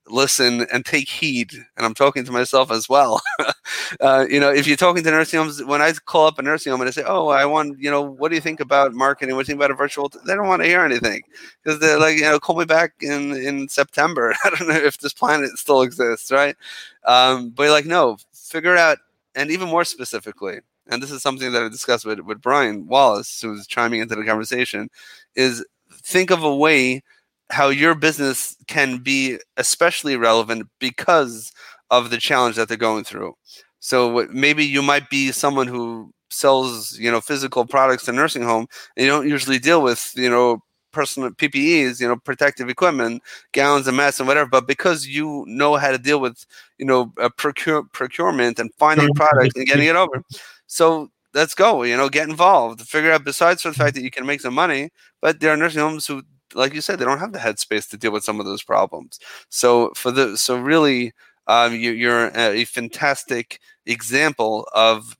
[0.08, 1.52] listen and take heed.
[1.76, 3.20] And I'm talking to myself as well.
[4.00, 6.70] uh, you know, if you're talking to nursing homes, when I call up a nursing
[6.72, 9.36] home and I say, "Oh, I want," you know, what do you think about marketing?
[9.36, 10.08] What do you think about a virtual?
[10.08, 10.18] T-?
[10.26, 11.22] They don't want to hear anything
[11.62, 14.34] because they're like, you know, call me back in in September.
[14.44, 16.56] I don't know if this planet still exists, right?
[17.04, 18.98] Um, but like, no, figure out,
[19.34, 23.40] and even more specifically, and this is something that I discussed with with Brian Wallace,
[23.40, 24.88] who's chiming into the conversation,
[25.34, 27.02] is think of a way
[27.50, 31.52] how your business can be especially relevant because
[31.90, 33.34] of the challenge that they're going through.
[33.78, 38.66] So maybe you might be someone who sells, you know, physical products to nursing home,
[38.96, 43.22] and you don't usually deal with, you know, personal PPEs, you know, protective equipment,
[43.52, 44.48] gowns and masks and whatever.
[44.48, 46.44] But because you know how to deal with,
[46.78, 50.22] you know, procure, procurement and finding products and getting it over,
[50.66, 51.82] so let's go.
[51.82, 52.82] You know, get involved.
[52.82, 53.24] Figure out.
[53.24, 56.06] Besides for the fact that you can make some money, but there are nursing homes
[56.06, 56.22] who
[56.54, 59.18] like you said, they don't have the headspace to deal with some of those problems.
[59.48, 61.12] So for the so really,
[61.46, 65.16] um, you, you're a fantastic example of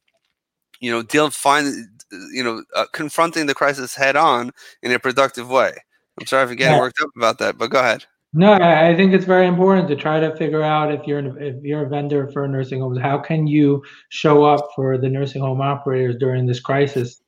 [0.81, 1.89] you know deal find
[2.33, 4.53] you know uh, confronting the crisis head on
[4.83, 5.75] in a productive way.
[6.21, 6.81] I'm sorry for getting yeah.
[6.81, 8.05] worked up about that, but go ahead.
[8.39, 11.87] No, I think it's very important to try to figure out if you're if you're
[11.87, 16.17] a vendor for nursing homes, how can you show up for the nursing home operators
[16.17, 17.23] during this crisis?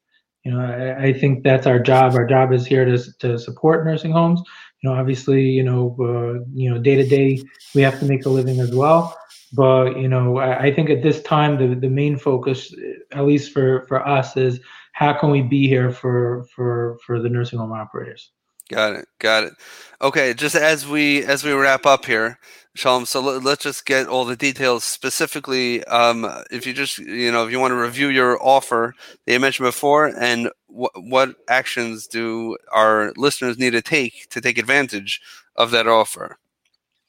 [0.44, 2.14] You know I, I, think that's our job.
[2.14, 4.42] Our job is here to, to support nursing homes.
[4.82, 7.42] You know obviously you know uh, you know day to day
[7.74, 9.18] we have to make a living as well.
[9.54, 12.74] But you know I, I, think at this time the, the main focus
[13.12, 14.60] at least for for us is
[14.92, 18.30] how can we be here for for for the nursing home operators?
[18.68, 19.08] Got it.
[19.18, 19.54] Got it.
[20.00, 22.38] Okay, just as we as we wrap up here,
[22.74, 23.04] Shalom.
[23.04, 25.82] So let, us just get all the details specifically.
[25.86, 28.94] Um, if you just you know if you want to review your offer
[29.26, 34.40] that you mentioned before, and wh- what actions do our listeners need to take to
[34.40, 35.20] take advantage
[35.56, 36.38] of that offer?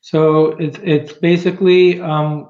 [0.02, 2.50] So it's it's basically um,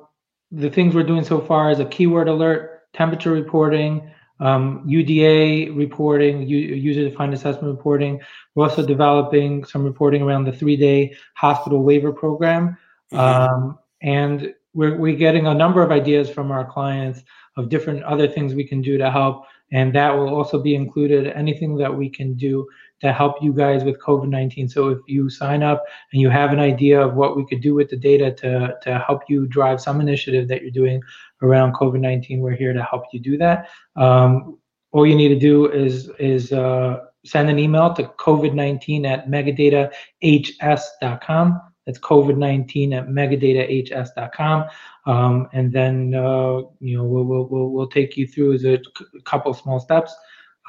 [0.54, 4.10] the things we're doing so far is a keyword alert, temperature reporting,
[4.40, 8.22] um, UDA reporting, user-defined assessment reporting.
[8.56, 12.78] We're also developing some reporting around the three-day hospital waiver program,
[13.12, 13.18] mm-hmm.
[13.18, 17.24] um, and we're we're getting a number of ideas from our clients
[17.58, 21.28] of different other things we can do to help, and that will also be included.
[21.28, 22.68] Anything that we can do
[23.02, 24.70] to help you guys with COVID 19.
[24.70, 27.74] So if you sign up and you have an idea of what we could do
[27.74, 31.02] with the data to, to help you drive some initiative that you're doing
[31.42, 33.70] around COVID 19, we're here to help you do that.
[33.96, 34.58] Um,
[34.92, 41.62] all you need to do is, is uh, send an email to COVID-19 at megadatahs.com.
[41.86, 44.66] That's COVID-19 at megadatahs.com.
[45.06, 48.80] Um, and then, uh, you know, we'll, we'll, we'll, we'll take you through a
[49.24, 50.14] couple of small steps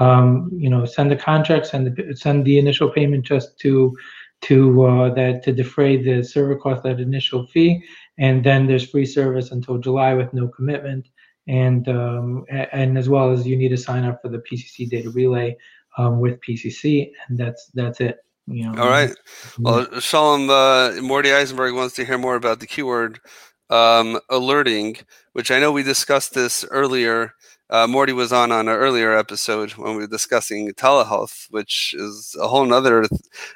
[0.00, 3.96] um, you know, send the contract, send the send the initial payment just to
[4.42, 7.84] to uh, that to defray the server cost, that initial fee,
[8.18, 11.08] and then there's free service until July with no commitment,
[11.46, 15.10] and um, and as well as you need to sign up for the PCC data
[15.10, 15.56] relay
[15.98, 18.18] um, with PCC, and that's that's it.
[18.46, 18.82] You know.
[18.82, 19.14] All right.
[19.58, 23.20] Well, Shalom uh, Morty Eisenberg wants to hear more about the keyword
[23.68, 24.96] um, alerting,
[25.34, 27.34] which I know we discussed this earlier
[27.70, 32.36] uh, Morty was on on an earlier episode when we were discussing telehealth, which is
[32.40, 33.06] a whole other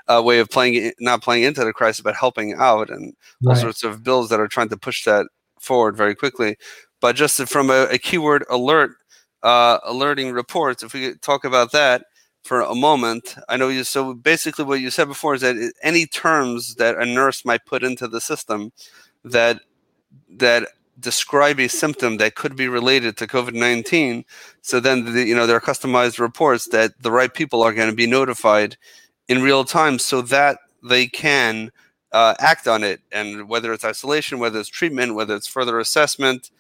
[0.08, 3.54] uh, way of playing, not playing into the crisis, but helping out, and right.
[3.54, 5.26] all sorts of bills that are trying to push that
[5.58, 6.56] forward very quickly.
[7.00, 8.92] But just from a, a keyword alert,
[9.42, 12.04] uh, alerting reports, if we talk about that
[12.44, 13.82] for a moment, I know you.
[13.82, 17.82] So basically, what you said before is that any terms that a nurse might put
[17.82, 18.70] into the system
[19.24, 19.60] that
[20.30, 20.68] that
[21.00, 24.24] describe a symptom that could be related to COVID-19.
[24.62, 27.90] So then, the, you know, there are customized reports that the right people are going
[27.90, 28.76] to be notified
[29.28, 31.72] in real time, so that they can
[32.12, 33.00] uh, act on it.
[33.10, 36.50] And whether it's isolation, whether it's treatment, whether it's further assessment,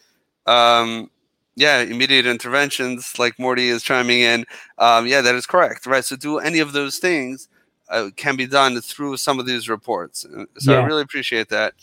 [0.46, 1.10] um,
[1.56, 4.44] yeah, immediate interventions, like Morty is chiming in.
[4.78, 6.04] Um, yeah, that is correct, right?
[6.04, 7.48] So do any of those things
[7.90, 10.26] uh, can be done through some of these reports.
[10.58, 10.78] So yeah.
[10.78, 11.74] I really appreciate that.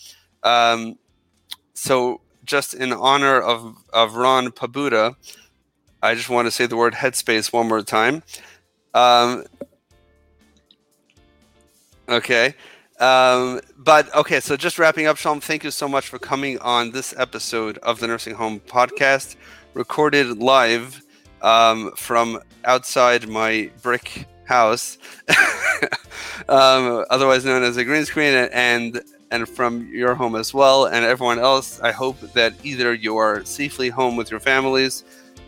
[0.44, 0.98] Um,
[1.74, 5.16] so just in honor of, of Ron Pabuda,
[6.02, 8.24] I just want to say the word headspace one more time.
[8.94, 9.46] Um,
[12.10, 12.56] okay.
[13.00, 16.92] Um, but okay, so just wrapping up, Shalom, thank you so much for coming on
[16.92, 19.38] this episode of the Nursing Home Podcast,
[19.74, 21.02] recorded live
[21.42, 25.00] um, from outside my brick house,
[26.50, 29.02] um, otherwise known as a green screen, and
[29.32, 30.86] and from your home as well.
[30.86, 35.04] And everyone else, I hope that either you are safely home with your families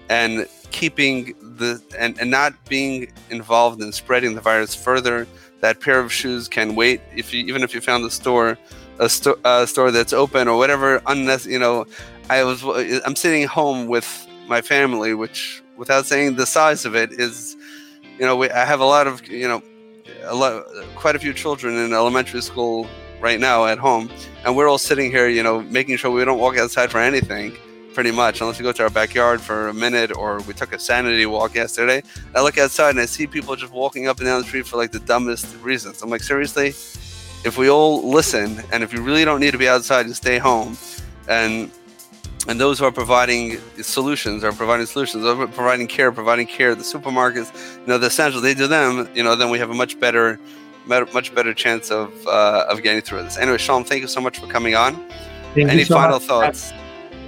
[0.09, 5.27] and keeping the and, and not being involved in spreading the virus further.
[5.59, 7.01] That pair of shoes can wait.
[7.15, 8.57] If you even if you found a store,
[8.99, 11.53] a, sto- a store that's open or whatever, unnecessary.
[11.53, 11.85] You know,
[12.29, 12.63] I was
[13.05, 17.55] I'm sitting home with my family, which without saying the size of it is,
[18.19, 19.61] you know, we, I have a lot of you know,
[20.23, 20.65] a lot,
[20.95, 22.87] quite a few children in elementary school
[23.23, 24.09] right now at home,
[24.43, 27.55] and we're all sitting here, you know, making sure we don't walk outside for anything,
[27.93, 30.79] pretty much, unless we go to our backyard for a minute or we took a
[30.79, 32.03] sanity walk yesterday.
[32.35, 34.75] I look outside and I see people just walking up and down the street for
[34.75, 36.01] like the dumbest reasons.
[36.01, 36.67] I'm like, seriously,
[37.45, 40.37] if we all listen, and if you really don't need to be outside, and stay
[40.37, 40.77] home,
[41.29, 41.71] and
[42.49, 46.75] and those who are providing solutions are providing solutions, are providing care, providing care.
[46.75, 49.07] The supermarkets, you know, the essentials, they do them.
[49.15, 50.37] You know, then we have a much better
[50.87, 53.37] much better chance of uh, of getting through this.
[53.37, 54.95] Anyway, Sean, thank you so much for coming on.
[55.53, 56.73] Thank Any so final thoughts?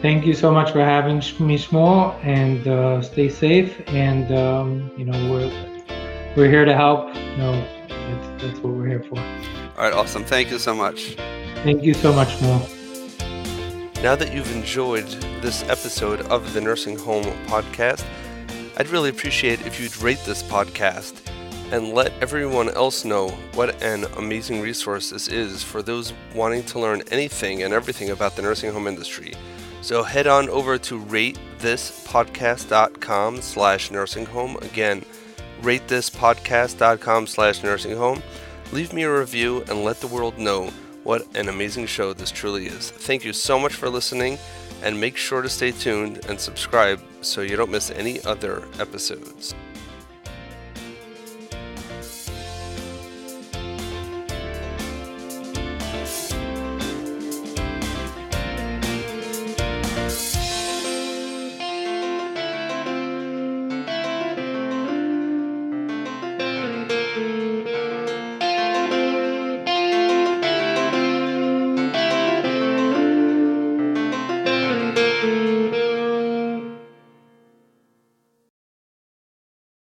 [0.01, 3.81] Thank you so much for having me, Shmuel, and uh, stay safe.
[3.87, 5.49] And um, you know, we're
[6.35, 7.15] we're here to help.
[7.15, 9.17] You know, that's, that's what we're here for.
[9.17, 10.23] All right, awesome.
[10.23, 11.15] Thank you so much.
[11.63, 12.71] Thank you so much, Shmuel.
[14.03, 15.07] Now that you've enjoyed
[15.41, 18.05] this episode of the Nursing Home Podcast,
[18.77, 21.24] I'd really appreciate if you'd rate this podcast
[21.71, 26.79] and let everyone else know what an amazing resource this is for those wanting to
[26.79, 29.33] learn anything and everything about the nursing home industry.
[29.81, 34.57] So head on over to ratethispodcast.com slash nursing home.
[34.57, 35.03] Again,
[35.61, 38.21] ratethispodcast.com slash nursing home.
[38.71, 40.71] Leave me a review and let the world know
[41.03, 42.89] what an amazing show this truly is.
[42.89, 44.39] Thank you so much for listening
[44.81, 49.55] and make sure to stay tuned and subscribe so you don't miss any other episodes.